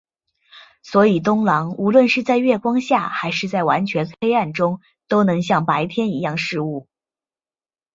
[0.81, 6.87] 所以冬狼无论是在月光下还是在完全黑暗中都能像白天一样视物。